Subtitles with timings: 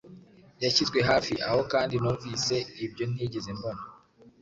[0.63, 2.55] Yashyizwe hafi aho kandi numvise
[2.85, 3.83] ibyo ntigeze mbona